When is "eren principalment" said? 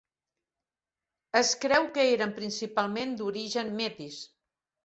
2.15-3.15